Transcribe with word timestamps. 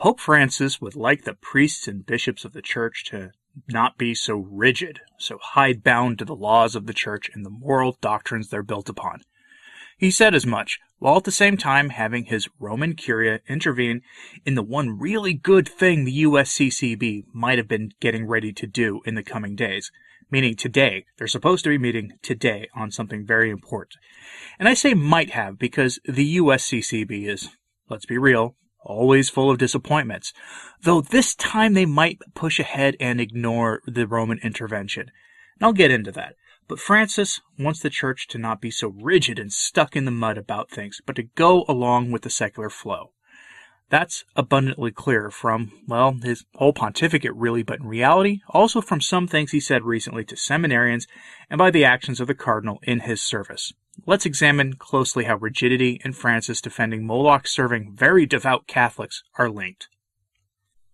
Pope 0.00 0.18
Francis 0.18 0.80
would 0.80 0.96
like 0.96 1.24
the 1.24 1.34
priests 1.34 1.86
and 1.86 2.06
bishops 2.06 2.46
of 2.46 2.54
the 2.54 2.62
church 2.62 3.04
to 3.10 3.32
not 3.68 3.98
be 3.98 4.14
so 4.14 4.34
rigid, 4.50 5.00
so 5.18 5.38
hidebound 5.42 6.18
to 6.18 6.24
the 6.24 6.34
laws 6.34 6.74
of 6.74 6.86
the 6.86 6.94
church 6.94 7.30
and 7.34 7.44
the 7.44 7.50
moral 7.50 7.98
doctrines 8.00 8.48
they're 8.48 8.62
built 8.62 8.88
upon. 8.88 9.20
He 9.98 10.10
said 10.10 10.34
as 10.34 10.46
much, 10.46 10.78
while 11.00 11.18
at 11.18 11.24
the 11.24 11.30
same 11.30 11.58
time 11.58 11.90
having 11.90 12.24
his 12.24 12.48
Roman 12.58 12.94
Curia 12.94 13.40
intervene 13.46 14.00
in 14.46 14.54
the 14.54 14.62
one 14.62 14.98
really 14.98 15.34
good 15.34 15.68
thing 15.68 16.06
the 16.06 16.22
USCCB 16.22 17.24
might 17.34 17.58
have 17.58 17.68
been 17.68 17.90
getting 18.00 18.26
ready 18.26 18.54
to 18.54 18.66
do 18.66 19.02
in 19.04 19.16
the 19.16 19.22
coming 19.22 19.54
days. 19.54 19.92
Meaning 20.30 20.56
today. 20.56 21.04
They're 21.18 21.26
supposed 21.26 21.62
to 21.64 21.70
be 21.70 21.76
meeting 21.76 22.12
today 22.22 22.68
on 22.74 22.90
something 22.90 23.26
very 23.26 23.50
important. 23.50 23.96
And 24.58 24.66
I 24.66 24.72
say 24.72 24.94
might 24.94 25.32
have 25.32 25.58
because 25.58 26.00
the 26.06 26.38
USCCB 26.38 27.28
is, 27.28 27.50
let's 27.90 28.06
be 28.06 28.16
real, 28.16 28.56
always 28.82 29.30
full 29.30 29.50
of 29.50 29.58
disappointments. 29.58 30.32
Though 30.82 31.00
this 31.00 31.34
time 31.34 31.74
they 31.74 31.86
might 31.86 32.18
push 32.34 32.58
ahead 32.58 32.96
and 33.00 33.20
ignore 33.20 33.80
the 33.86 34.06
Roman 34.06 34.38
intervention. 34.38 35.10
And 35.58 35.66
I'll 35.66 35.72
get 35.72 35.90
into 35.90 36.12
that. 36.12 36.34
But 36.68 36.78
Francis 36.78 37.40
wants 37.58 37.80
the 37.80 37.90
church 37.90 38.28
to 38.28 38.38
not 38.38 38.60
be 38.60 38.70
so 38.70 38.88
rigid 38.88 39.38
and 39.38 39.52
stuck 39.52 39.96
in 39.96 40.04
the 40.04 40.10
mud 40.12 40.38
about 40.38 40.70
things, 40.70 41.00
but 41.04 41.16
to 41.16 41.24
go 41.24 41.64
along 41.68 42.12
with 42.12 42.22
the 42.22 42.30
secular 42.30 42.70
flow. 42.70 43.10
That's 43.88 44.24
abundantly 44.36 44.92
clear 44.92 45.30
from, 45.30 45.72
well, 45.88 46.16
his 46.22 46.44
whole 46.54 46.72
pontificate 46.72 47.34
really, 47.34 47.64
but 47.64 47.80
in 47.80 47.86
reality, 47.88 48.38
also 48.48 48.80
from 48.80 49.00
some 49.00 49.26
things 49.26 49.50
he 49.50 49.58
said 49.58 49.82
recently 49.82 50.24
to 50.26 50.36
seminarians 50.36 51.08
and 51.50 51.58
by 51.58 51.72
the 51.72 51.84
actions 51.84 52.20
of 52.20 52.28
the 52.28 52.34
cardinal 52.34 52.78
in 52.84 53.00
his 53.00 53.20
service. 53.20 53.72
Let's 54.06 54.26
examine 54.26 54.74
closely 54.74 55.24
how 55.24 55.36
rigidity 55.36 56.00
and 56.04 56.16
Francis 56.16 56.60
defending 56.60 57.06
Moloch 57.06 57.46
serving 57.46 57.94
very 57.94 58.26
devout 58.26 58.66
Catholics 58.66 59.22
are 59.38 59.50
linked. 59.50 59.88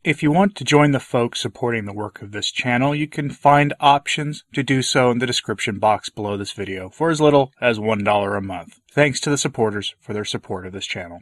If 0.06 0.22
you 0.22 0.30
want 0.30 0.54
to 0.54 0.64
join 0.64 0.92
the 0.92 1.00
folks 1.00 1.40
supporting 1.40 1.84
the 1.84 1.92
work 1.92 2.22
of 2.22 2.30
this 2.30 2.52
channel, 2.52 2.94
you 2.94 3.08
can 3.08 3.28
find 3.28 3.74
options 3.80 4.44
to 4.54 4.62
do 4.62 4.80
so 4.80 5.10
in 5.10 5.18
the 5.18 5.26
description 5.26 5.80
box 5.80 6.08
below 6.10 6.36
this 6.36 6.52
video 6.52 6.90
for 6.90 7.10
as 7.10 7.20
little 7.20 7.52
as 7.60 7.80
$1 7.80 8.38
a 8.38 8.40
month. 8.40 8.78
Thanks 8.90 9.18
to 9.20 9.30
the 9.30 9.36
supporters 9.36 9.96
for 10.00 10.12
their 10.12 10.24
support 10.24 10.64
of 10.64 10.72
this 10.72 10.86
channel. 10.86 11.20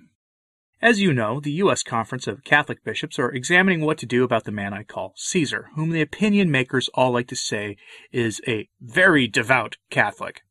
As 0.82 1.00
you 1.00 1.14
know, 1.14 1.40
the 1.40 1.52
U.S. 1.52 1.82
Conference 1.82 2.26
of 2.26 2.44
Catholic 2.44 2.84
Bishops 2.84 3.18
are 3.18 3.30
examining 3.30 3.80
what 3.80 3.96
to 3.96 4.06
do 4.06 4.22
about 4.22 4.44
the 4.44 4.52
man 4.52 4.74
I 4.74 4.82
call 4.82 5.14
Caesar, 5.16 5.70
whom 5.76 5.88
the 5.88 6.02
opinion 6.02 6.50
makers 6.50 6.90
all 6.92 7.12
like 7.12 7.28
to 7.28 7.36
say 7.36 7.78
is 8.12 8.42
a 8.46 8.68
very 8.82 9.26
devout 9.26 9.78
Catholic. 9.88 10.42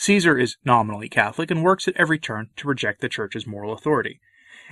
Caesar 0.00 0.38
is 0.38 0.56
nominally 0.64 1.08
Catholic 1.08 1.50
and 1.50 1.64
works 1.64 1.88
at 1.88 1.96
every 1.96 2.20
turn 2.20 2.50
to 2.56 2.68
reject 2.68 3.00
the 3.00 3.08
Church's 3.08 3.48
moral 3.48 3.72
authority. 3.72 4.20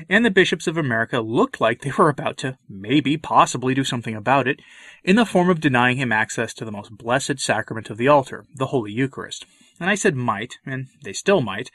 And 0.09 0.25
the 0.25 0.31
bishops 0.31 0.69
of 0.69 0.77
America 0.77 1.21
looked 1.21 1.61
like 1.61 1.81
they 1.81 1.91
were 1.99 2.09
about 2.09 2.37
to, 2.39 2.59
maybe, 2.69 3.17
possibly 3.17 3.75
do 3.75 3.83
something 3.83 4.15
about 4.15 4.47
it, 4.47 4.61
in 5.03 5.17
the 5.17 5.27
form 5.27 5.51
of 5.51 5.61
denying 5.61 5.97
him 5.97 6.13
access 6.13 6.55
to 6.55 6.65
the 6.65 6.71
most 6.71 6.97
blessed 6.97 7.41
sacrament 7.41 7.91
of 7.91 7.97
the 7.97 8.07
altar, 8.07 8.45
the 8.55 8.67
Holy 8.67 8.93
Eucharist. 8.93 9.47
And 9.81 9.91
I 9.91 9.97
said 9.97 10.15
might, 10.15 10.59
and 10.65 10.87
they 11.03 11.13
still 11.13 11.41
might, 11.41 11.73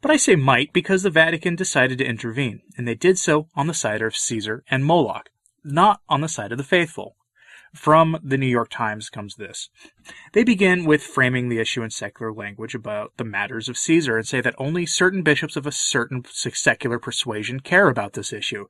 but 0.00 0.12
I 0.12 0.16
say 0.16 0.36
might 0.36 0.72
because 0.72 1.02
the 1.02 1.10
Vatican 1.10 1.56
decided 1.56 1.98
to 1.98 2.06
intervene, 2.06 2.60
and 2.78 2.86
they 2.86 2.94
did 2.94 3.18
so 3.18 3.48
on 3.56 3.66
the 3.66 3.74
side 3.74 4.00
of 4.00 4.16
Caesar 4.16 4.62
and 4.70 4.84
Moloch, 4.84 5.30
not 5.64 6.02
on 6.08 6.20
the 6.20 6.28
side 6.28 6.52
of 6.52 6.58
the 6.58 6.64
faithful. 6.64 7.15
From 7.76 8.18
the 8.24 8.38
New 8.38 8.46
York 8.46 8.70
Times 8.70 9.10
comes 9.10 9.36
this. 9.36 9.68
They 10.32 10.44
begin 10.44 10.86
with 10.86 11.02
framing 11.02 11.48
the 11.48 11.58
issue 11.58 11.82
in 11.82 11.90
secular 11.90 12.32
language 12.32 12.74
about 12.74 13.12
the 13.16 13.24
matters 13.24 13.68
of 13.68 13.76
Caesar 13.76 14.16
and 14.16 14.26
say 14.26 14.40
that 14.40 14.54
only 14.58 14.86
certain 14.86 15.22
bishops 15.22 15.56
of 15.56 15.66
a 15.66 15.72
certain 15.72 16.24
secular 16.26 16.98
persuasion 16.98 17.60
care 17.60 17.88
about 17.88 18.14
this 18.14 18.32
issue, 18.32 18.66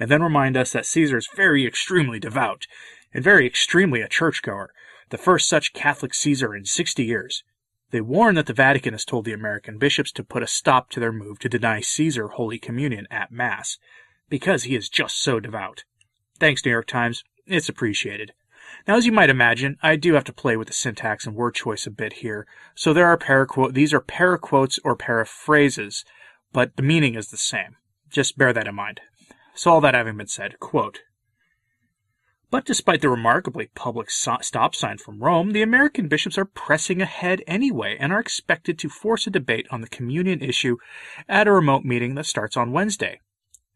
and 0.00 0.10
then 0.10 0.22
remind 0.22 0.56
us 0.56 0.72
that 0.72 0.86
Caesar 0.86 1.18
is 1.18 1.28
very 1.36 1.66
extremely 1.66 2.18
devout 2.18 2.66
and 3.12 3.22
very 3.22 3.46
extremely 3.46 4.00
a 4.00 4.08
churchgoer, 4.08 4.70
the 5.10 5.18
first 5.18 5.48
such 5.48 5.74
Catholic 5.74 6.14
Caesar 6.14 6.54
in 6.56 6.64
sixty 6.64 7.04
years. 7.04 7.44
They 7.90 8.00
warn 8.00 8.34
that 8.34 8.46
the 8.46 8.52
Vatican 8.54 8.94
has 8.94 9.04
told 9.04 9.24
the 9.24 9.32
American 9.32 9.78
bishops 9.78 10.10
to 10.12 10.24
put 10.24 10.42
a 10.42 10.46
stop 10.46 10.90
to 10.90 11.00
their 11.00 11.12
move 11.12 11.38
to 11.40 11.48
deny 11.48 11.80
Caesar 11.80 12.28
Holy 12.28 12.58
Communion 12.58 13.06
at 13.10 13.30
Mass, 13.30 13.78
because 14.28 14.64
he 14.64 14.74
is 14.74 14.88
just 14.88 15.20
so 15.22 15.38
devout. 15.38 15.84
Thanks, 16.38 16.64
New 16.64 16.70
York 16.70 16.86
Times. 16.86 17.24
It's 17.48 17.68
appreciated. 17.68 18.32
Now, 18.86 18.96
as 18.96 19.06
you 19.06 19.12
might 19.12 19.30
imagine, 19.30 19.78
I 19.82 19.96
do 19.96 20.12
have 20.14 20.24
to 20.24 20.32
play 20.32 20.56
with 20.56 20.68
the 20.68 20.74
syntax 20.74 21.26
and 21.26 21.34
word 21.34 21.54
choice 21.54 21.86
a 21.86 21.90
bit 21.90 22.14
here. 22.14 22.46
So 22.74 22.92
there 22.92 23.06
are 23.06 23.16
paraquote, 23.16 23.72
these 23.72 23.94
are 23.94 24.00
paraquotes 24.00 24.78
or 24.84 24.94
paraphrases, 24.94 26.04
but 26.52 26.76
the 26.76 26.82
meaning 26.82 27.14
is 27.14 27.30
the 27.30 27.38
same. 27.38 27.76
Just 28.10 28.36
bear 28.36 28.52
that 28.52 28.68
in 28.68 28.74
mind. 28.74 29.00
So 29.54 29.70
all 29.70 29.80
that 29.80 29.94
having 29.94 30.18
been 30.18 30.28
said, 30.28 30.60
quote, 30.60 31.00
but 32.50 32.64
despite 32.64 33.02
the 33.02 33.10
remarkably 33.10 33.70
public 33.74 34.10
stop 34.10 34.74
sign 34.74 34.98
from 34.98 35.22
Rome, 35.22 35.52
the 35.52 35.62
American 35.62 36.08
bishops 36.08 36.38
are 36.38 36.46
pressing 36.46 37.02
ahead 37.02 37.42
anyway 37.46 37.96
and 37.98 38.10
are 38.10 38.20
expected 38.20 38.78
to 38.78 38.88
force 38.88 39.26
a 39.26 39.30
debate 39.30 39.66
on 39.70 39.82
the 39.82 39.88
communion 39.88 40.40
issue 40.40 40.78
at 41.28 41.46
a 41.46 41.52
remote 41.52 41.84
meeting 41.84 42.14
that 42.14 42.24
starts 42.24 42.56
on 42.56 42.72
Wednesday. 42.72 43.20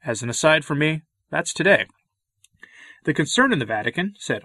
As 0.04 0.22
an 0.22 0.30
aside 0.30 0.64
for 0.64 0.74
me, 0.74 1.02
that's 1.30 1.52
today. 1.52 1.86
The 3.04 3.14
concern 3.14 3.52
in 3.52 3.58
the 3.58 3.64
Vatican, 3.64 4.14
said 4.18 4.44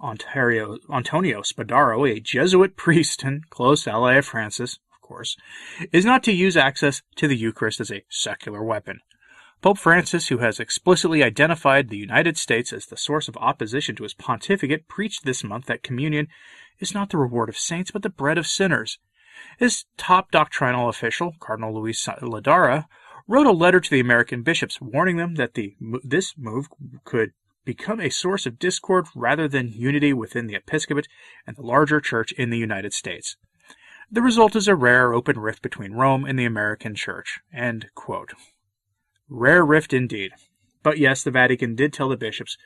Ontario, 0.00 0.78
Antonio 0.92 1.42
Spadaro, 1.42 2.08
a 2.08 2.20
Jesuit 2.20 2.76
priest 2.76 3.24
and 3.24 3.50
close 3.50 3.88
ally 3.88 4.14
of 4.14 4.26
Francis, 4.26 4.78
of 4.94 5.00
course, 5.00 5.36
is 5.90 6.04
not 6.04 6.22
to 6.24 6.32
use 6.32 6.56
access 6.56 7.02
to 7.16 7.26
the 7.26 7.36
Eucharist 7.36 7.80
as 7.80 7.90
a 7.90 8.04
secular 8.08 8.62
weapon. 8.62 9.00
Pope 9.60 9.78
Francis, 9.78 10.28
who 10.28 10.38
has 10.38 10.60
explicitly 10.60 11.24
identified 11.24 11.88
the 11.88 11.96
United 11.96 12.36
States 12.36 12.72
as 12.72 12.86
the 12.86 12.96
source 12.96 13.26
of 13.26 13.36
opposition 13.38 13.96
to 13.96 14.04
his 14.04 14.14
pontificate, 14.14 14.86
preached 14.86 15.24
this 15.24 15.42
month 15.42 15.66
that 15.66 15.82
communion 15.82 16.28
is 16.78 16.94
not 16.94 17.10
the 17.10 17.18
reward 17.18 17.48
of 17.48 17.58
saints, 17.58 17.90
but 17.90 18.02
the 18.02 18.08
bread 18.08 18.38
of 18.38 18.46
sinners. 18.46 19.00
His 19.58 19.84
top 19.96 20.30
doctrinal 20.30 20.88
official, 20.88 21.34
Cardinal 21.40 21.74
Luis 21.74 22.06
Ladaria, 22.06 22.84
wrote 23.26 23.48
a 23.48 23.52
letter 23.52 23.80
to 23.80 23.90
the 23.90 23.98
American 23.98 24.42
bishops 24.42 24.80
warning 24.80 25.16
them 25.16 25.34
that 25.34 25.54
the, 25.54 25.74
this 26.04 26.34
move 26.38 26.68
could 27.04 27.32
become 27.66 28.00
a 28.00 28.08
source 28.08 28.46
of 28.46 28.58
discord 28.58 29.06
rather 29.14 29.46
than 29.46 29.72
unity 29.72 30.14
within 30.14 30.46
the 30.46 30.54
episcopate 30.54 31.08
and 31.46 31.56
the 31.56 31.62
larger 31.62 32.00
church 32.00 32.32
in 32.32 32.48
the 32.48 32.56
United 32.56 32.94
States. 32.94 33.36
The 34.10 34.22
result 34.22 34.56
is 34.56 34.68
a 34.68 34.74
rare 34.74 35.12
open 35.12 35.38
rift 35.38 35.60
between 35.60 35.92
Rome 35.92 36.24
and 36.24 36.38
the 36.38 36.44
American 36.44 36.94
church. 36.94 37.40
Rare 39.28 39.66
rift 39.66 39.92
indeed. 39.92 40.30
But 40.82 40.98
yes, 40.98 41.24
the 41.24 41.32
Vatican 41.32 41.74
did 41.74 41.92
tell 41.92 42.08
the 42.08 42.16
bishops 42.16 42.56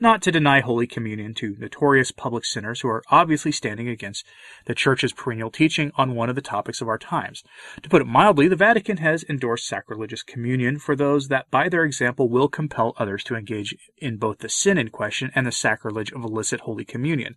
not 0.00 0.22
to 0.22 0.32
deny 0.32 0.60
Holy 0.60 0.86
Communion 0.86 1.34
to 1.34 1.56
notorious 1.58 2.10
public 2.10 2.44
sinners 2.44 2.80
who 2.80 2.88
are 2.88 3.02
obviously 3.10 3.52
standing 3.52 3.88
against 3.88 4.26
the 4.64 4.74
Church's 4.74 5.12
perennial 5.12 5.50
teaching 5.50 5.92
on 5.96 6.14
one 6.14 6.28
of 6.28 6.34
the 6.34 6.42
topics 6.42 6.80
of 6.80 6.88
our 6.88 6.98
times. 6.98 7.44
To 7.82 7.88
put 7.88 8.00
it 8.00 8.06
mildly, 8.06 8.48
the 8.48 8.56
Vatican 8.56 8.96
has 8.98 9.24
endorsed 9.28 9.66
sacrilegious 9.66 10.22
communion 10.22 10.78
for 10.78 10.96
those 10.96 11.28
that 11.28 11.50
by 11.50 11.68
their 11.68 11.84
example 11.84 12.28
will 12.28 12.48
compel 12.48 12.94
others 12.98 13.22
to 13.24 13.34
engage 13.34 13.76
in 13.98 14.16
both 14.16 14.38
the 14.38 14.48
sin 14.48 14.78
in 14.78 14.88
question 14.88 15.30
and 15.34 15.46
the 15.46 15.52
sacrilege 15.52 16.12
of 16.12 16.24
illicit 16.24 16.60
Holy 16.60 16.84
Communion. 16.84 17.36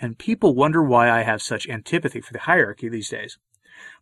And 0.00 0.18
people 0.18 0.54
wonder 0.54 0.82
why 0.82 1.10
I 1.10 1.22
have 1.22 1.42
such 1.42 1.68
antipathy 1.68 2.20
for 2.20 2.32
the 2.32 2.40
hierarchy 2.40 2.88
these 2.88 3.08
days. 3.08 3.38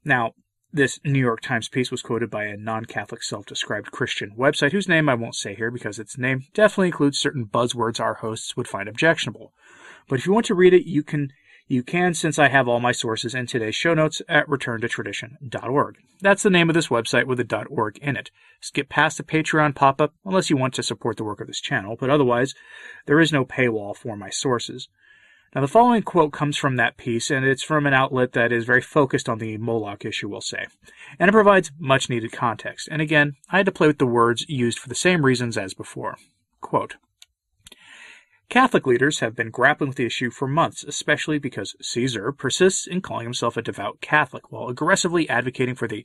Now, 0.04 0.32
this 0.72 0.98
New 1.04 1.18
York 1.18 1.40
Times 1.40 1.68
piece 1.68 1.90
was 1.90 2.02
quoted 2.02 2.30
by 2.30 2.44
a 2.44 2.56
non 2.56 2.84
Catholic 2.86 3.22
self 3.22 3.46
described 3.46 3.90
Christian 3.92 4.32
website 4.36 4.72
whose 4.72 4.88
name 4.88 5.08
I 5.08 5.14
won't 5.14 5.34
say 5.34 5.54
here 5.54 5.70
because 5.70 5.98
its 5.98 6.16
name 6.16 6.46
definitely 6.54 6.88
includes 6.88 7.18
certain 7.18 7.46
buzzwords 7.46 8.00
our 8.00 8.14
hosts 8.14 8.56
would 8.56 8.68
find 8.68 8.88
objectionable. 8.88 9.52
But 10.08 10.18
if 10.18 10.26
you 10.26 10.32
want 10.32 10.46
to 10.46 10.54
read 10.54 10.74
it, 10.74 10.86
you 10.86 11.02
can 11.02 11.32
you 11.68 11.82
can 11.82 12.12
since 12.14 12.38
I 12.38 12.48
have 12.48 12.68
all 12.68 12.80
my 12.80 12.92
sources 12.92 13.34
in 13.34 13.46
today's 13.46 13.74
show 13.74 13.94
notes 13.94 14.20
at 14.28 14.46
returntotradition.org. 14.46 15.96
That's 16.20 16.42
the 16.42 16.50
name 16.50 16.68
of 16.68 16.74
this 16.74 16.88
website 16.88 17.26
with 17.26 17.40
a 17.40 17.66
.org 17.70 17.98
in 17.98 18.16
it. 18.16 18.30
Skip 18.60 18.88
past 18.88 19.16
the 19.16 19.24
Patreon 19.24 19.74
pop-up 19.74 20.14
unless 20.24 20.50
you 20.50 20.56
want 20.56 20.74
to 20.74 20.82
support 20.82 21.16
the 21.16 21.24
work 21.24 21.40
of 21.40 21.46
this 21.46 21.60
channel, 21.60 21.96
but 21.98 22.10
otherwise 22.10 22.54
there 23.06 23.20
is 23.20 23.32
no 23.32 23.44
paywall 23.44 23.96
for 23.96 24.16
my 24.16 24.28
sources. 24.28 24.88
Now, 25.54 25.60
the 25.60 25.68
following 25.68 26.02
quote 26.02 26.32
comes 26.32 26.56
from 26.56 26.76
that 26.76 26.96
piece, 26.96 27.30
and 27.30 27.44
it's 27.44 27.62
from 27.62 27.86
an 27.86 27.92
outlet 27.92 28.32
that 28.32 28.52
is 28.52 28.64
very 28.64 28.80
focused 28.80 29.28
on 29.28 29.38
the 29.38 29.58
Moloch 29.58 30.04
issue, 30.04 30.28
we'll 30.28 30.40
say. 30.40 30.66
And 31.18 31.28
it 31.28 31.32
provides 31.32 31.70
much 31.78 32.08
needed 32.08 32.32
context. 32.32 32.88
And 32.90 33.02
again, 33.02 33.34
I 33.50 33.58
had 33.58 33.66
to 33.66 33.72
play 33.72 33.86
with 33.86 33.98
the 33.98 34.06
words 34.06 34.46
used 34.48 34.78
for 34.78 34.88
the 34.88 34.94
same 34.94 35.26
reasons 35.26 35.58
as 35.58 35.74
before. 35.74 36.16
Quote, 36.62 36.96
Catholic 38.48 38.86
leaders 38.86 39.20
have 39.20 39.36
been 39.36 39.50
grappling 39.50 39.88
with 39.88 39.96
the 39.96 40.06
issue 40.06 40.30
for 40.30 40.48
months, 40.48 40.84
especially 40.84 41.38
because 41.38 41.74
Caesar 41.82 42.32
persists 42.32 42.86
in 42.86 43.00
calling 43.02 43.24
himself 43.24 43.56
a 43.56 43.62
devout 43.62 44.00
Catholic 44.00 44.50
while 44.50 44.68
aggressively 44.68 45.28
advocating 45.28 45.74
for 45.74 45.88
the 45.88 46.04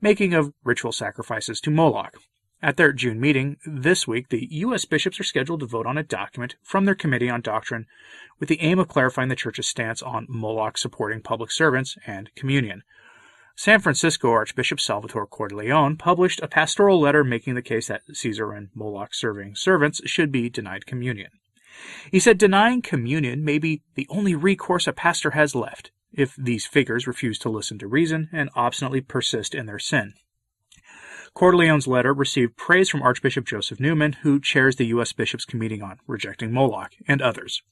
making 0.00 0.34
of 0.34 0.52
ritual 0.62 0.92
sacrifices 0.92 1.60
to 1.60 1.70
Moloch. 1.70 2.16
At 2.64 2.78
their 2.78 2.94
June 2.94 3.20
meeting 3.20 3.58
this 3.66 4.08
week, 4.08 4.30
the 4.30 4.48
U.S. 4.50 4.86
bishops 4.86 5.20
are 5.20 5.22
scheduled 5.22 5.60
to 5.60 5.66
vote 5.66 5.84
on 5.84 5.98
a 5.98 6.02
document 6.02 6.56
from 6.62 6.86
their 6.86 6.94
Committee 6.94 7.28
on 7.28 7.42
Doctrine 7.42 7.84
with 8.40 8.48
the 8.48 8.62
aim 8.62 8.78
of 8.78 8.88
clarifying 8.88 9.28
the 9.28 9.36
Church's 9.36 9.68
stance 9.68 10.00
on 10.00 10.24
Moloch 10.30 10.78
supporting 10.78 11.20
public 11.20 11.52
servants 11.52 11.98
and 12.06 12.34
communion. 12.34 12.82
San 13.54 13.80
Francisco 13.80 14.30
Archbishop 14.30 14.80
Salvatore 14.80 15.26
Cordileone 15.26 15.98
published 15.98 16.40
a 16.40 16.48
pastoral 16.48 16.98
letter 16.98 17.22
making 17.22 17.54
the 17.54 17.60
case 17.60 17.88
that 17.88 18.00
Caesar 18.14 18.52
and 18.52 18.70
Moloch 18.74 19.12
serving 19.12 19.56
servants 19.56 20.00
should 20.06 20.32
be 20.32 20.48
denied 20.48 20.86
communion. 20.86 21.32
He 22.10 22.18
said 22.18 22.38
denying 22.38 22.80
communion 22.80 23.44
may 23.44 23.58
be 23.58 23.82
the 23.94 24.06
only 24.08 24.34
recourse 24.34 24.86
a 24.86 24.94
pastor 24.94 25.32
has 25.32 25.54
left 25.54 25.90
if 26.14 26.34
these 26.34 26.64
figures 26.64 27.06
refuse 27.06 27.38
to 27.40 27.50
listen 27.50 27.78
to 27.80 27.86
reason 27.86 28.30
and 28.32 28.48
obstinately 28.54 29.02
persist 29.02 29.54
in 29.54 29.66
their 29.66 29.78
sin. 29.78 30.14
Cordileone's 31.34 31.88
letter 31.88 32.14
received 32.14 32.56
praise 32.56 32.88
from 32.88 33.02
Archbishop 33.02 33.44
Joseph 33.44 33.80
Naumann, 33.80 34.14
who 34.22 34.40
chairs 34.40 34.76
the 34.76 34.86
U.S. 34.86 35.12
Bishops' 35.12 35.44
Committee 35.44 35.80
on 35.80 35.98
Rejecting 36.06 36.52
Moloch, 36.52 36.92
and 37.08 37.20
others. 37.20 37.62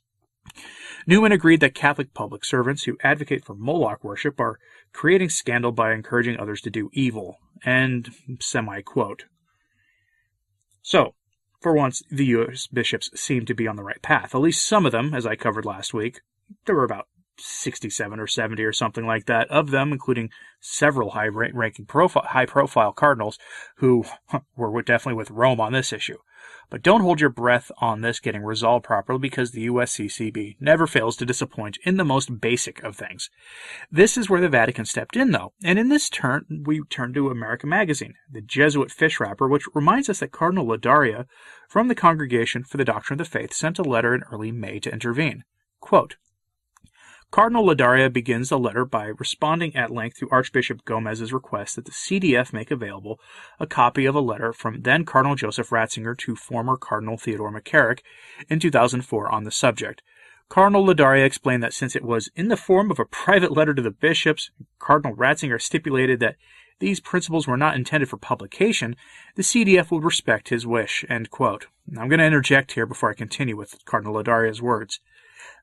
Naumann 1.06 1.32
agreed 1.32 1.60
that 1.60 1.74
Catholic 1.74 2.12
public 2.12 2.44
servants 2.44 2.84
who 2.84 2.98
advocate 3.04 3.44
for 3.44 3.54
Moloch 3.54 4.02
worship 4.02 4.40
are 4.40 4.58
creating 4.92 5.28
scandal 5.28 5.70
by 5.70 5.92
encouraging 5.92 6.38
others 6.38 6.60
to 6.62 6.70
do 6.70 6.90
evil, 6.92 7.38
and 7.64 8.10
semi 8.40 8.80
quote. 8.82 9.26
So, 10.82 11.14
for 11.60 11.72
once, 11.72 12.02
the 12.10 12.26
U.S. 12.26 12.66
bishops 12.66 13.10
seem 13.14 13.46
to 13.46 13.54
be 13.54 13.68
on 13.68 13.76
the 13.76 13.84
right 13.84 14.02
path. 14.02 14.34
At 14.34 14.40
least 14.40 14.66
some 14.66 14.84
of 14.84 14.92
them, 14.92 15.14
as 15.14 15.24
I 15.24 15.36
covered 15.36 15.64
last 15.64 15.94
week. 15.94 16.20
There 16.66 16.74
were 16.74 16.84
about 16.84 17.06
67 17.42 18.18
or 18.18 18.26
70 18.26 18.62
or 18.64 18.72
something 18.72 19.06
like 19.06 19.26
that 19.26 19.48
of 19.48 19.70
them, 19.70 19.92
including 19.92 20.30
several 20.60 21.10
high 21.10 21.26
ranking 21.26 21.86
profile, 21.86 22.26
high 22.28 22.46
profile 22.46 22.92
cardinals 22.92 23.38
who 23.76 24.04
were 24.56 24.82
definitely 24.82 25.16
with 25.16 25.30
Rome 25.30 25.60
on 25.60 25.72
this 25.72 25.92
issue. 25.92 26.18
But 26.72 26.82
don't 26.82 27.02
hold 27.02 27.20
your 27.20 27.28
breath 27.28 27.70
on 27.82 28.00
this 28.00 28.18
getting 28.18 28.42
resolved 28.42 28.86
properly 28.86 29.18
because 29.18 29.50
the 29.50 29.66
USCCB 29.66 30.56
never 30.58 30.86
fails 30.86 31.18
to 31.18 31.26
disappoint 31.26 31.76
in 31.84 31.98
the 31.98 32.04
most 32.04 32.40
basic 32.40 32.82
of 32.82 32.96
things. 32.96 33.28
This 33.90 34.16
is 34.16 34.30
where 34.30 34.40
the 34.40 34.48
Vatican 34.48 34.86
stepped 34.86 35.14
in 35.14 35.32
though, 35.32 35.52
and 35.62 35.78
in 35.78 35.90
this 35.90 36.08
turn 36.08 36.64
we 36.64 36.80
turn 36.88 37.12
to 37.12 37.28
America 37.28 37.66
Magazine, 37.66 38.14
the 38.30 38.40
Jesuit 38.40 38.90
fish 38.90 39.20
wrapper, 39.20 39.48
which 39.48 39.66
reminds 39.74 40.08
us 40.08 40.20
that 40.20 40.32
Cardinal 40.32 40.66
Ladaria 40.66 41.26
from 41.68 41.88
the 41.88 41.94
Congregation 41.94 42.64
for 42.64 42.78
the 42.78 42.86
Doctrine 42.86 43.20
of 43.20 43.26
the 43.26 43.30
Faith 43.30 43.52
sent 43.52 43.78
a 43.78 43.82
letter 43.82 44.14
in 44.14 44.22
early 44.32 44.50
May 44.50 44.80
to 44.80 44.90
intervene. 44.90 45.44
Quote, 45.80 46.16
Cardinal 47.32 47.64
Ladaria 47.64 48.12
begins 48.12 48.50
the 48.50 48.58
letter 48.58 48.84
by 48.84 49.06
responding 49.06 49.74
at 49.74 49.90
length 49.90 50.18
to 50.18 50.28
Archbishop 50.30 50.84
Gomez's 50.84 51.32
request 51.32 51.76
that 51.76 51.86
the 51.86 51.90
CDF 51.90 52.52
make 52.52 52.70
available 52.70 53.18
a 53.58 53.66
copy 53.66 54.04
of 54.04 54.14
a 54.14 54.20
letter 54.20 54.52
from 54.52 54.82
then 54.82 55.06
Cardinal 55.06 55.34
Joseph 55.34 55.70
Ratzinger 55.70 56.14
to 56.18 56.36
former 56.36 56.76
Cardinal 56.76 57.16
Theodore 57.16 57.50
McCarrick 57.50 58.00
in 58.50 58.60
2004 58.60 59.32
on 59.32 59.44
the 59.44 59.50
subject. 59.50 60.02
Cardinal 60.50 60.84
Ladaria 60.84 61.24
explained 61.24 61.62
that 61.62 61.72
since 61.72 61.96
it 61.96 62.04
was 62.04 62.28
in 62.36 62.48
the 62.48 62.56
form 62.58 62.90
of 62.90 62.98
a 62.98 63.06
private 63.06 63.52
letter 63.52 63.72
to 63.72 63.80
the 63.80 63.90
bishops, 63.90 64.50
Cardinal 64.78 65.16
Ratzinger 65.16 65.58
stipulated 65.58 66.20
that 66.20 66.36
these 66.80 67.00
principles 67.00 67.46
were 67.46 67.56
not 67.56 67.76
intended 67.76 68.10
for 68.10 68.18
publication, 68.18 68.94
the 69.36 69.42
CDF 69.42 69.90
would 69.90 70.04
respect 70.04 70.50
his 70.50 70.66
wish. 70.66 71.02
I'm 71.08 71.24
going 71.30 72.18
to 72.18 72.26
interject 72.26 72.72
here 72.72 72.84
before 72.84 73.10
I 73.10 73.14
continue 73.14 73.56
with 73.56 73.82
Cardinal 73.86 74.22
Ladaria's 74.22 74.60
words. 74.60 75.00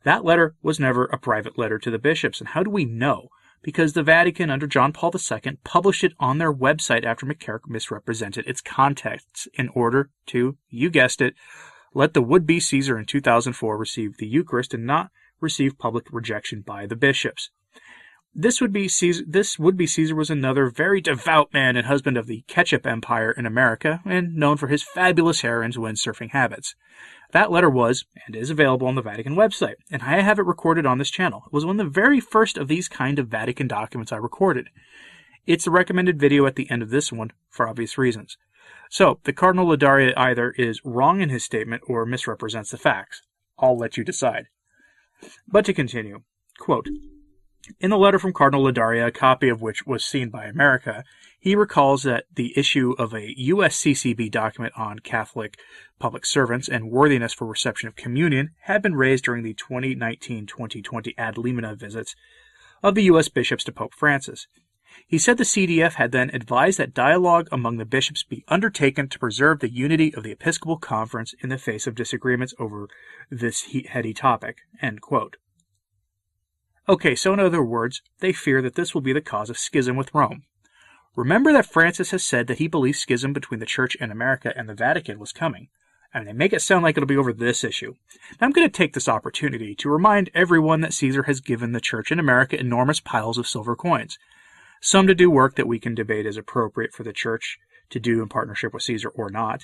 That 0.04 0.26
letter 0.26 0.56
was 0.62 0.80
never 0.80 1.06
a 1.06 1.18
private 1.18 1.58
letter 1.58 1.80
to 1.80 1.92
the 1.92 2.00
bishops. 2.00 2.40
And 2.40 2.50
how 2.50 2.64
do 2.64 2.70
we 2.70 2.86
know? 2.86 3.30
Because 3.62 3.94
the 3.94 4.04
Vatican, 4.04 4.50
under 4.50 4.68
John 4.68 4.94
Paul 4.94 5.12
II, 5.14 5.58
published 5.64 6.04
it 6.04 6.14
on 6.20 6.38
their 6.38 6.54
website 6.54 7.04
after 7.04 7.26
McCarrick 7.26 7.68
misrepresented 7.68 8.48
its 8.48 8.62
contexts 8.62 9.48
in 9.54 9.70
order 9.70 10.10
to, 10.28 10.58
you 10.70 10.90
guessed 10.90 11.22
it, 11.22 11.36
let 11.94 12.14
the 12.14 12.22
would 12.22 12.46
be 12.46 12.60
Caesar 12.60 12.98
in 12.98 13.06
2004 13.06 13.78
receive 13.78 14.18
the 14.18 14.28
Eucharist 14.28 14.74
and 14.74 14.86
not 14.86 15.12
receive 15.42 15.78
public 15.78 16.06
rejection 16.12 16.62
by 16.62 16.86
the 16.86 16.96
bishops. 16.96 17.50
This 18.36 18.62
would 18.62 18.72
be 18.72 18.88
Caesar, 18.88 19.24
this 19.28 19.58
would 19.58 19.76
be 19.76 19.88
Caesar 19.88 20.16
was 20.16 20.30
another 20.30 20.70
very 20.70 21.02
devout 21.02 21.52
man 21.54 21.76
and 21.76 21.88
husband 21.88 22.16
of 22.16 22.28
the 22.28 22.44
ketchup 22.48 22.86
empire 22.86 23.32
in 23.32 23.46
America 23.46 24.02
and 24.06 24.36
known 24.36 24.56
for 24.58 24.68
his 24.68 24.84
fabulous 24.84 25.42
hair 25.42 25.64
and 25.64 25.74
windsurfing 25.74 26.30
habits. 26.30 26.76
That 27.32 27.52
letter 27.52 27.70
was, 27.70 28.06
and 28.26 28.36
is 28.36 28.50
available 28.50 28.88
on 28.88 28.96
the 28.96 29.02
Vatican 29.02 29.36
website, 29.36 29.76
and 29.92 30.02
I 30.02 30.22
have 30.22 30.40
it 30.40 30.46
recorded 30.46 30.86
on 30.86 31.00
this 31.00 31.12
channel. 31.12 31.44
It 31.48 31.54
was 31.54 31.66
one 31.66 31.80
of 31.80 31.86
the 31.86 31.92
very 31.92 32.20
first 32.20 32.58
of 32.58 32.68
these 32.68 32.88
kind 32.88 33.20
of 33.20 33.28
Vatican 33.28 33.68
documents 33.68 34.12
I 34.12 34.18
recorded. 34.18 34.70
It's 35.46 35.66
the 35.66 35.72
recommended 35.72 36.20
video 36.20 36.46
at 36.46 36.56
the 36.56 36.70
end 36.70 36.82
of 36.82 36.92
this 36.92 37.12
one, 37.12 37.32
for 37.50 37.68
obvious 37.68 37.98
reasons. 37.98 38.38
So, 38.90 39.20
the 39.24 39.34
Cardinal 39.34 39.68
Ladaria 39.68 40.14
either 40.16 40.52
is 40.52 40.82
wrong 40.84 41.22
in 41.22 41.30
his 41.30 41.44
statement 41.44 41.84
or 41.88 42.06
misrepresents 42.06 42.72
the 42.72 42.78
facts. 42.78 43.22
I'll 43.58 43.78
let 43.78 43.98
you 43.98 44.04
decide. 44.04 44.48
But 45.48 45.66
to 45.66 45.74
continue, 45.74 46.22
quote, 46.58 46.88
in 47.80 47.90
the 47.90 47.98
letter 47.98 48.20
from 48.20 48.34
Cardinal 48.34 48.64
Ladaria, 48.64 49.08
a 49.08 49.12
copy 49.12 49.50
of 49.50 49.62
which 49.62 49.86
was 49.86 50.04
seen 50.04 50.30
by 50.30 50.46
America, 50.46 51.04
he 51.40 51.56
recalls 51.56 52.04
that 52.04 52.26
the 52.34 52.58
issue 52.58 52.94
of 52.98 53.14
a 53.14 53.34
USCCB 53.36 54.30
document 54.32 54.74
on 54.78 55.00
Catholic 55.00 55.58
public 56.00 56.26
servants 56.26 56.68
and 56.68 56.92
worthiness 56.92 57.34
for 57.34 57.48
reception 57.48 57.88
of 57.88 57.96
communion 57.96 58.52
had 58.64 58.82
been 58.82 58.96
raised 58.96 59.24
during 59.24 59.44
the 59.44 59.54
2019-2020 59.54 61.14
ad 61.18 61.36
limina 61.36 61.78
visits 61.78 62.16
of 62.84 62.96
the 62.96 63.04
U.S. 63.04 63.30
bishops 63.30 63.64
to 63.66 63.72
Pope 63.72 63.94
Francis. 63.94 64.48
He 65.08 65.18
said 65.18 65.38
the 65.38 65.44
CDF 65.44 65.94
had 65.94 66.12
then 66.12 66.30
advised 66.34 66.80
that 66.80 66.94
dialogue 66.94 67.48
among 67.52 67.78
the 67.78 67.86
bishops 67.86 68.24
be 68.24 68.44
undertaken 68.48 69.08
to 69.10 69.20
preserve 69.20 69.60
the 69.60 69.72
unity 69.72 70.14
of 70.14 70.24
the 70.24 70.32
Episcopal 70.32 70.78
Conference 70.78 71.34
in 71.42 71.50
the 71.50 71.58
face 71.58 71.88
of 71.88 71.96
disagreements 71.96 72.54
over 72.60 72.88
this 73.30 73.68
heady 73.88 74.14
topic. 74.14 74.58
Okay, 76.90 77.14
so 77.14 77.34
in 77.34 77.40
other 77.40 77.64
words, 77.64 78.02
they 78.20 78.34
fear 78.34 78.64
that 78.64 78.74
this 78.74 78.96
will 78.96 79.02
be 79.02 79.14
the 79.14 79.22
cause 79.22 79.52
of 79.52 79.60
schism 79.60 79.96
with 79.96 80.12
Rome. 80.12 80.42
Remember 81.16 81.54
that 81.54 81.68
Francis 81.68 82.10
has 82.10 82.26
said 82.26 82.48
that 82.48 82.58
he 82.58 82.68
believes 82.68 82.98
schism 82.98 83.32
between 83.32 83.60
the 83.60 83.68
Church 83.68 83.94
in 83.98 84.10
America 84.10 84.52
and 84.58 84.68
the 84.68 84.74
Vatican 84.74 85.20
was 85.20 85.32
coming. 85.32 85.68
And 86.12 86.28
they 86.28 86.34
make 86.34 86.52
it 86.52 86.64
sound 86.64 86.82
like 86.82 86.98
it'll 86.98 87.06
be 87.06 87.16
over 87.16 87.32
this 87.32 87.64
issue. 87.64 87.94
Now, 88.42 88.48
I'm 88.48 88.54
going 88.54 88.68
to 88.68 88.76
take 88.76 88.94
this 88.94 89.08
opportunity 89.08 89.76
to 89.76 89.90
remind 89.90 90.32
everyone 90.34 90.82
that 90.82 90.94
Caesar 90.94 91.24
has 91.24 91.42
given 91.42 91.74
the 91.74 91.80
Church 91.80 92.12
in 92.12 92.18
America 92.18 92.60
enormous 92.60 93.00
piles 93.00 93.38
of 93.38 93.48
silver 93.48 93.76
coins. 93.76 94.18
Some 94.82 95.06
to 95.06 95.14
do 95.14 95.30
work 95.30 95.58
that 95.58 95.68
we 95.68 95.78
can 95.78 95.94
debate 95.94 96.26
is 96.26 96.38
appropriate 96.38 96.92
for 96.92 97.04
the 97.04 97.14
Church 97.14 97.60
to 97.92 98.00
do 98.00 98.20
in 98.20 98.30
partnership 98.30 98.74
with 98.74 98.82
Caesar 98.82 99.10
or 99.10 99.30
not. 99.30 99.64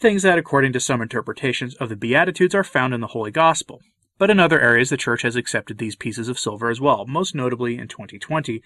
Things 0.00 0.22
that, 0.22 0.38
according 0.38 0.72
to 0.72 0.80
some 0.80 1.02
interpretations 1.02 1.74
of 1.74 1.90
the 1.90 1.96
Beatitudes, 1.96 2.54
are 2.54 2.64
found 2.64 2.94
in 2.94 3.02
the 3.02 3.08
Holy 3.08 3.30
Gospel. 3.30 3.82
But 4.18 4.30
in 4.30 4.38
other 4.38 4.60
areas, 4.60 4.90
the 4.90 4.96
Church 4.96 5.22
has 5.22 5.36
accepted 5.36 5.78
these 5.78 5.96
pieces 5.96 6.28
of 6.28 6.38
silver 6.38 6.70
as 6.70 6.80
well, 6.80 7.06
most 7.06 7.34
notably 7.34 7.78
in 7.78 7.88
2020 7.88 8.62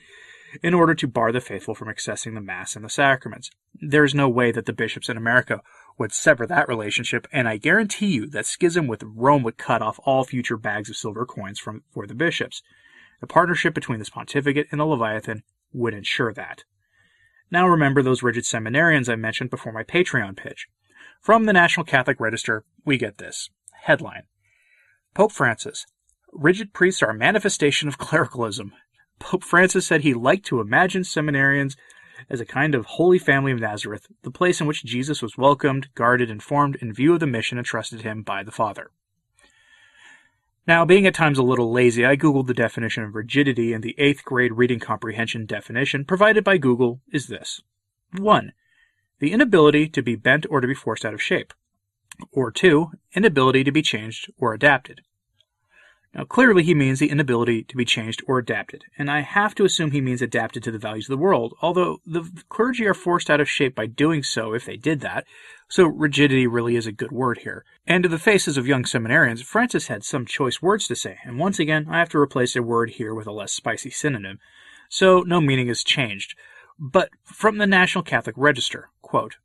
in 0.62 0.74
order 0.74 0.94
to 0.94 1.08
bar 1.08 1.32
the 1.32 1.40
faithful 1.40 1.74
from 1.74 1.88
accessing 1.88 2.34
the 2.34 2.40
Mass 2.40 2.76
and 2.76 2.84
the 2.84 2.90
sacraments. 2.90 3.50
There 3.74 4.04
is 4.04 4.14
no 4.14 4.28
way 4.28 4.52
that 4.52 4.66
the 4.66 4.72
bishops 4.72 5.08
in 5.08 5.16
America 5.16 5.60
would 5.98 6.12
sever 6.12 6.46
that 6.46 6.68
relationship, 6.68 7.26
and 7.32 7.48
I 7.48 7.56
guarantee 7.56 8.06
you 8.06 8.26
that 8.30 8.46
schism 8.46 8.86
with 8.86 9.02
Rome 9.02 9.42
would 9.42 9.58
cut 9.58 9.82
off 9.82 10.00
all 10.04 10.24
future 10.24 10.56
bags 10.56 10.90
of 10.90 10.96
silver 10.96 11.26
coins 11.26 11.58
from 11.58 11.82
for 11.90 12.06
the 12.06 12.14
bishops. 12.14 12.62
The 13.20 13.26
partnership 13.26 13.74
between 13.74 13.98
this 13.98 14.10
pontificate 14.10 14.68
and 14.70 14.80
the 14.80 14.86
Leviathan 14.86 15.42
would 15.72 15.94
ensure 15.94 16.32
that. 16.34 16.64
Now 17.50 17.66
remember 17.66 18.02
those 18.02 18.22
rigid 18.22 18.44
seminarians 18.44 19.08
I 19.08 19.16
mentioned 19.16 19.50
before 19.50 19.72
my 19.72 19.84
Patreon 19.84 20.36
pitch. 20.36 20.66
From 21.20 21.44
the 21.44 21.52
National 21.52 21.84
Catholic 21.84 22.20
Register, 22.20 22.64
we 22.84 22.98
get 22.98 23.18
this 23.18 23.50
headline 23.82 24.24
Pope 25.16 25.32
Francis 25.32 25.86
Rigid 26.30 26.74
priests 26.74 27.02
are 27.02 27.08
a 27.08 27.14
manifestation 27.14 27.88
of 27.88 27.96
clericalism. 27.96 28.74
Pope 29.18 29.42
Francis 29.42 29.86
said 29.86 30.02
he 30.02 30.12
liked 30.12 30.44
to 30.44 30.60
imagine 30.60 31.04
seminarians 31.04 31.74
as 32.28 32.38
a 32.38 32.44
kind 32.44 32.74
of 32.74 32.84
holy 32.84 33.18
family 33.18 33.50
of 33.50 33.58
Nazareth, 33.58 34.08
the 34.24 34.30
place 34.30 34.60
in 34.60 34.66
which 34.66 34.84
Jesus 34.84 35.22
was 35.22 35.38
welcomed, 35.38 35.88
guarded, 35.94 36.30
and 36.30 36.42
formed 36.42 36.76
in 36.82 36.92
view 36.92 37.14
of 37.14 37.20
the 37.20 37.26
mission 37.26 37.56
entrusted 37.56 38.02
him 38.02 38.22
by 38.22 38.42
the 38.42 38.52
Father. 38.52 38.90
Now, 40.66 40.84
being 40.84 41.06
at 41.06 41.14
times 41.14 41.38
a 41.38 41.42
little 41.42 41.72
lazy, 41.72 42.04
I 42.04 42.16
googled 42.16 42.46
the 42.46 42.52
definition 42.52 43.02
of 43.02 43.14
rigidity, 43.14 43.72
and 43.72 43.82
the 43.82 43.96
8th 43.98 44.22
grade 44.22 44.52
reading 44.52 44.80
comprehension 44.80 45.46
definition 45.46 46.04
provided 46.04 46.44
by 46.44 46.58
Google 46.58 47.00
is 47.10 47.28
this 47.28 47.62
1. 48.18 48.52
The 49.20 49.32
inability 49.32 49.88
to 49.88 50.02
be 50.02 50.14
bent 50.14 50.44
or 50.50 50.60
to 50.60 50.68
be 50.68 50.74
forced 50.74 51.06
out 51.06 51.14
of 51.14 51.22
shape. 51.22 51.54
Or 52.32 52.50
2. 52.50 52.90
Inability 53.14 53.64
to 53.64 53.72
be 53.72 53.82
changed 53.82 54.30
or 54.38 54.54
adapted. 54.54 55.00
Now, 56.16 56.24
clearly, 56.24 56.62
he 56.62 56.74
means 56.74 56.98
the 56.98 57.10
inability 57.10 57.64
to 57.64 57.76
be 57.76 57.84
changed 57.84 58.24
or 58.26 58.38
adapted, 58.38 58.84
and 58.96 59.10
I 59.10 59.20
have 59.20 59.54
to 59.56 59.66
assume 59.66 59.90
he 59.90 60.00
means 60.00 60.22
adapted 60.22 60.62
to 60.62 60.70
the 60.70 60.78
values 60.78 61.10
of 61.10 61.18
the 61.18 61.22
world, 61.22 61.54
although 61.60 61.98
the 62.06 62.26
clergy 62.48 62.86
are 62.86 62.94
forced 62.94 63.28
out 63.28 63.38
of 63.38 63.50
shape 63.50 63.74
by 63.74 63.84
doing 63.84 64.22
so 64.22 64.54
if 64.54 64.64
they 64.64 64.78
did 64.78 65.00
that, 65.00 65.26
so 65.68 65.84
rigidity 65.84 66.46
really 66.46 66.74
is 66.74 66.86
a 66.86 66.92
good 66.92 67.12
word 67.12 67.40
here. 67.42 67.66
And 67.86 68.02
to 68.02 68.08
the 68.08 68.18
faces 68.18 68.56
of 68.56 68.66
young 68.66 68.84
seminarians, 68.84 69.42
Francis 69.42 69.88
had 69.88 70.04
some 70.04 70.24
choice 70.24 70.62
words 70.62 70.88
to 70.88 70.96
say, 70.96 71.18
and 71.22 71.38
once 71.38 71.58
again, 71.58 71.86
I 71.90 71.98
have 71.98 72.08
to 72.10 72.18
replace 72.18 72.56
a 72.56 72.62
word 72.62 72.92
here 72.92 73.14
with 73.14 73.26
a 73.26 73.32
less 73.32 73.52
spicy 73.52 73.90
synonym, 73.90 74.38
so 74.88 75.20
no 75.20 75.42
meaning 75.42 75.68
is 75.68 75.84
changed. 75.84 76.34
But 76.78 77.10
from 77.24 77.58
the 77.58 77.66
National 77.66 78.02
Catholic 78.02 78.36
Register, 78.38 78.88
quote, 79.02 79.36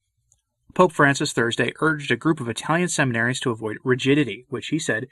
Pope 0.72 0.92
Francis 0.92 1.34
Thursday 1.34 1.74
urged 1.80 2.12
a 2.12 2.16
group 2.16 2.40
of 2.40 2.50
Italian 2.50 2.88
seminarians 2.88 3.40
to 3.42 3.52
avoid 3.52 3.78
rigidity, 3.84 4.46
which 4.50 4.68
he 4.68 4.80
said 4.80 5.08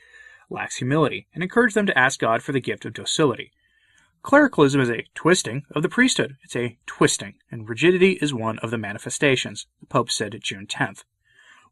lacks 0.49 0.77
humility, 0.77 1.27
and 1.33 1.43
encouraged 1.43 1.75
them 1.75 1.85
to 1.85 1.97
ask 1.97 2.19
God 2.19 2.41
for 2.41 2.51
the 2.51 2.61
gift 2.61 2.85
of 2.85 2.93
docility. 2.93 3.51
Clericalism 4.21 4.81
is 4.81 4.89
a 4.89 5.05
twisting 5.13 5.63
of 5.71 5.81
the 5.81 5.89
priesthood. 5.89 6.35
It's 6.43 6.55
a 6.55 6.77
twisting, 6.85 7.35
and 7.49 7.69
rigidity 7.69 8.13
is 8.21 8.33
one 8.33 8.59
of 8.59 8.71
the 8.71 8.77
manifestations, 8.77 9.67
the 9.79 9.85
Pope 9.85 10.11
said 10.11 10.37
June 10.41 10.67
10th. 10.67 11.03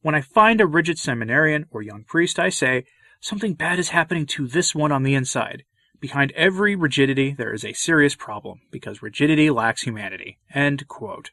When 0.01 0.15
I 0.15 0.21
find 0.21 0.61
a 0.61 0.67
rigid 0.67 0.97
seminarian 0.97 1.65
or 1.71 1.81
young 1.81 2.03
priest, 2.03 2.39
I 2.39 2.49
say, 2.49 2.85
something 3.19 3.53
bad 3.53 3.79
is 3.79 3.89
happening 3.89 4.25
to 4.27 4.47
this 4.47 4.73
one 4.73 4.91
on 4.91 5.03
the 5.03 5.15
inside. 5.15 5.63
Behind 5.99 6.31
every 6.33 6.75
rigidity, 6.75 7.33
there 7.33 7.53
is 7.53 7.65
a 7.65 7.73
serious 7.73 8.15
problem, 8.15 8.61
because 8.71 9.01
rigidity 9.01 9.49
lacks 9.49 9.81
humanity. 9.81 10.37
End 10.53 10.87
quote. 10.87 11.31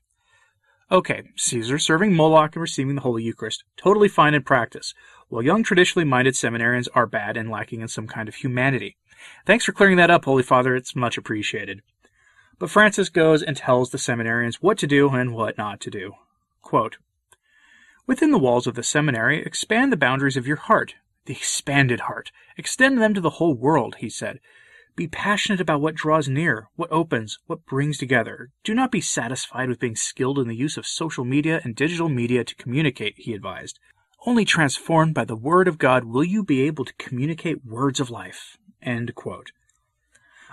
Okay, 0.91 1.23
Caesar 1.37 1.79
serving 1.79 2.15
Moloch 2.15 2.55
and 2.55 2.61
receiving 2.61 2.95
the 2.95 3.01
Holy 3.01 3.23
Eucharist, 3.23 3.65
totally 3.77 4.09
fine 4.09 4.35
in 4.35 4.43
practice, 4.43 4.93
while 5.29 5.43
young 5.43 5.63
traditionally 5.63 6.05
minded 6.05 6.35
seminarians 6.35 6.89
are 6.95 7.07
bad 7.07 7.37
and 7.37 7.51
lacking 7.51 7.81
in 7.81 7.89
some 7.89 8.07
kind 8.07 8.29
of 8.29 8.35
humanity. 8.35 8.97
Thanks 9.47 9.65
for 9.65 9.73
clearing 9.73 9.97
that 9.97 10.11
up, 10.11 10.25
Holy 10.25 10.43
Father, 10.43 10.77
it's 10.77 10.95
much 10.95 11.17
appreciated. 11.17 11.81
But 12.59 12.71
Francis 12.71 13.09
goes 13.09 13.43
and 13.43 13.57
tells 13.57 13.91
the 13.91 13.99
seminarians 13.99 14.57
what 14.57 14.79
to 14.79 14.87
do 14.87 15.09
and 15.09 15.35
what 15.35 15.59
not 15.59 15.81
to 15.81 15.91
do. 15.91 16.13
Quote, 16.61 16.99
Within 18.07 18.31
the 18.31 18.39
walls 18.39 18.67
of 18.67 18.75
the 18.75 18.83
seminary, 18.83 19.43
expand 19.43 19.91
the 19.91 19.97
boundaries 19.97 20.37
of 20.37 20.47
your 20.47 20.57
heart, 20.59 20.95
the 21.25 21.33
expanded 21.33 22.01
heart. 22.01 22.31
Extend 22.59 23.01
them 23.01 23.15
to 23.15 23.21
the 23.21 23.31
whole 23.31 23.55
world, 23.55 23.97
he 24.01 24.11
said. 24.11 24.41
Be 24.97 25.09
passionate 25.09 25.61
about 25.61 25.81
what 25.81 25.97
draws 25.97 26.29
near, 26.29 26.69
what 26.77 26.93
opens, 26.93 27.41
what 27.47 27.67
brings 27.67 27.99
together. 27.99 28.51
Do 28.63 28.75
not 28.75 28.93
be 28.93 29.01
satisfied 29.01 29.69
with 29.69 29.81
being 29.81 29.97
skilled 29.97 30.39
in 30.39 30.47
the 30.47 30.55
use 30.55 30.77
of 30.77 30.87
social 30.87 31.25
media 31.25 31.61
and 31.65 31.75
digital 31.75 32.09
media 32.09 32.45
to 32.45 32.55
communicate, 32.55 33.15
he 33.17 33.35
advised. 33.35 33.81
Only 34.25 34.45
transformed 34.45 35.13
by 35.13 35.25
the 35.25 35.35
Word 35.35 35.67
of 35.67 35.79
God 35.79 36.05
will 36.05 36.23
you 36.23 36.45
be 36.45 36.63
able 36.63 36.85
to 36.85 36.95
communicate 36.95 37.65
words 37.65 37.99
of 37.99 38.09
life. 38.09 38.57
End 38.81 39.17
quote. 39.17 39.51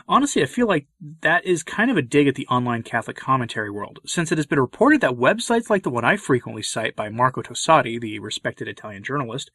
Honestly, 0.08 0.42
I 0.42 0.48
feel 0.48 0.68
like 0.68 0.88
that 1.22 1.46
is 1.46 1.62
kind 1.62 1.92
of 1.92 1.98
a 1.98 2.02
dig 2.02 2.28
at 2.28 2.34
the 2.34 2.48
online 2.48 2.82
Catholic 2.82 3.18
commentary 3.18 3.70
world, 3.70 4.00
since 4.08 4.32
it 4.32 4.40
has 4.40 4.48
been 4.48 4.60
reported 4.60 5.02
that 5.02 5.12
websites 5.12 5.70
like 5.70 5.84
the 5.84 5.92
one 5.92 6.04
I 6.04 6.18
frequently 6.18 6.64
cite 6.64 6.96
by 6.96 7.10
Marco 7.10 7.44
Tosatti, 7.44 8.02
the 8.02 8.18
respected 8.18 8.68
Italian 8.68 9.04
journalist, 9.04 9.52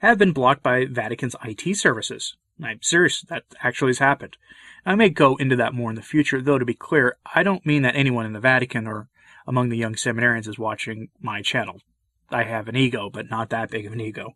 have 0.00 0.18
been 0.18 0.32
blocked 0.32 0.62
by 0.62 0.84
Vatican's 0.84 1.34
IT 1.42 1.74
services. 1.76 2.36
I'm 2.62 2.82
serious, 2.82 3.22
that 3.28 3.44
actually 3.62 3.90
has 3.90 3.98
happened. 3.98 4.36
I 4.84 4.94
may 4.94 5.08
go 5.08 5.36
into 5.36 5.56
that 5.56 5.74
more 5.74 5.90
in 5.90 5.96
the 5.96 6.02
future, 6.02 6.40
though 6.40 6.58
to 6.58 6.64
be 6.64 6.74
clear, 6.74 7.16
I 7.34 7.42
don't 7.42 7.66
mean 7.66 7.82
that 7.82 7.96
anyone 7.96 8.24
in 8.24 8.32
the 8.32 8.40
Vatican 8.40 8.86
or 8.86 9.08
among 9.46 9.68
the 9.68 9.76
young 9.76 9.94
seminarians 9.94 10.48
is 10.48 10.58
watching 10.58 11.08
my 11.20 11.42
channel. 11.42 11.80
I 12.30 12.44
have 12.44 12.68
an 12.68 12.76
ego, 12.76 13.10
but 13.10 13.30
not 13.30 13.50
that 13.50 13.70
big 13.70 13.86
of 13.86 13.92
an 13.92 14.00
ego. 14.00 14.34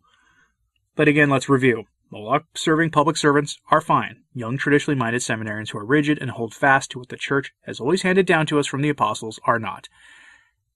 But 0.95 1.07
again, 1.07 1.29
let's 1.29 1.49
review. 1.49 1.85
Moloch 2.11 2.43
serving 2.53 2.91
public 2.91 3.15
servants 3.15 3.57
are 3.69 3.79
fine. 3.79 4.23
Young, 4.33 4.57
traditionally 4.57 4.97
minded 4.97 5.21
seminarians 5.21 5.69
who 5.69 5.77
are 5.77 5.85
rigid 5.85 6.17
and 6.21 6.31
hold 6.31 6.53
fast 6.53 6.91
to 6.91 6.99
what 6.99 7.07
the 7.07 7.17
Church 7.17 7.53
has 7.65 7.79
always 7.79 8.01
handed 8.01 8.25
down 8.25 8.45
to 8.47 8.59
us 8.59 8.67
from 8.67 8.81
the 8.81 8.89
apostles 8.89 9.39
are 9.45 9.59
not. 9.59 9.87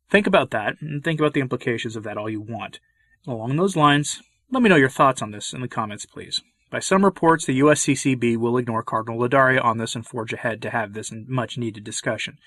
Think 0.09 0.27
about 0.27 0.51
that, 0.51 0.75
and 0.79 1.03
think 1.03 1.19
about 1.19 1.33
the 1.33 1.41
implications 1.41 1.95
of 1.95 2.03
that 2.03 2.17
all 2.17 2.29
you 2.29 2.39
want. 2.39 2.79
Along 3.27 3.55
those 3.55 3.75
lines, 3.75 4.21
let 4.51 4.63
me 4.63 4.69
know 4.69 4.75
your 4.75 4.89
thoughts 4.89 5.21
on 5.21 5.31
this 5.31 5.51
in 5.51 5.61
the 5.61 5.67
comments, 5.67 6.05
please. 6.05 6.41
By 6.69 6.79
some 6.79 7.05
reports, 7.05 7.45
the 7.45 7.59
USCCB 7.59 8.37
will 8.37 8.57
ignore 8.57 8.83
Cardinal 8.83 9.19
Ladaria 9.19 9.63
on 9.63 9.77
this 9.77 9.95
and 9.95 10.05
forge 10.05 10.33
ahead 10.33 10.61
to 10.63 10.71
have 10.71 10.93
this 10.93 11.11
much 11.11 11.57
needed 11.57 11.83
discussion. 11.83 12.37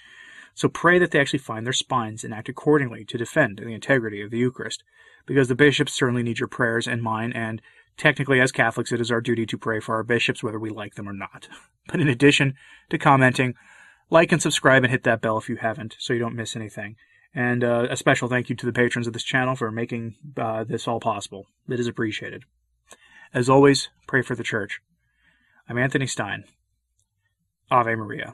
So 0.55 0.69
pray 0.69 0.99
that 0.99 1.13
they 1.13 1.21
actually 1.21 1.39
find 1.39 1.65
their 1.65 1.73
spines 1.73 2.25
and 2.25 2.35
act 2.35 2.49
accordingly 2.49 3.05
to 3.05 3.17
defend 3.19 3.59
the 3.59 3.69
integrity 3.69 4.21
of 4.21 4.31
the 4.31 4.39
Eucharist, 4.39 4.83
because 5.25 5.47
the 5.47 5.55
bishops 5.55 5.93
certainly 5.93 6.25
need 6.25 6.41
your 6.41 6.49
prayers 6.49 6.89
and 6.89 7.01
mine, 7.01 7.33
and 7.33 7.63
technically, 7.97 8.41
as 8.41 8.51
Catholics, 8.51 8.91
it 8.91 9.01
is 9.01 9.13
our 9.13 9.21
duty 9.21 9.47
to 9.47 9.57
pray 9.57 9.79
for 9.79 9.95
our 9.95 10.03
bishops 10.03 10.43
whether 10.43 10.59
we 10.59 10.71
like 10.71 10.97
them 10.97 11.09
or 11.09 11.13
not. 11.13 11.49
But 11.87 12.01
in 12.01 12.09
addition 12.09 12.55
to 12.91 12.99
commenting, 12.99 13.55
like 14.11 14.31
and 14.31 14.43
subscribe 14.43 14.85
and 14.85 14.91
hit 14.91 15.05
that 15.05 15.23
bell 15.23 15.39
if 15.39 15.49
you 15.49 15.57
haven't, 15.57 15.97
so 15.99 16.13
you 16.13 16.19
don't 16.19 16.37
miss 16.37 16.55
anything. 16.55 16.97
And 17.35 17.65
uh, 17.65 17.87
a 17.89 17.97
special 17.97 18.29
thank 18.29 18.51
you 18.51 18.57
to 18.57 18.67
the 18.67 18.75
patrons 18.75 19.07
of 19.07 19.15
this 19.15 19.23
channel 19.23 19.57
for 19.57 19.71
making 19.71 20.17
uh, 20.37 20.65
this 20.65 20.87
all 20.87 21.01
possible. 21.01 21.47
It 21.67 21.81
is 21.81 21.87
appreciated. 21.87 22.45
As 23.35 23.49
always, 23.49 23.90
pray 24.06 24.23
for 24.23 24.35
the 24.35 24.42
church. 24.42 24.80
I'm 25.68 25.76
Anthony 25.76 26.06
Stine. 26.06 26.44
Ave 27.70 27.94
Maria. 27.94 28.32